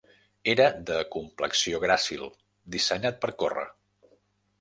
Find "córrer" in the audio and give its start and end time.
3.45-3.67